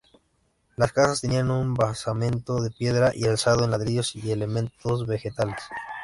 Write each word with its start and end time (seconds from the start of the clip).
Las 0.77 0.93
casas 0.93 1.21
tenían 1.21 1.51
un 1.51 1.75
basamento 1.75 2.55
de 2.59 2.71
piedra 2.71 3.11
y 3.13 3.25
alzado 3.27 3.61
de 3.61 3.67
ladrillos 3.67 4.15
y 4.15 4.31
elementos 4.31 5.05
vegetales. 5.05 5.61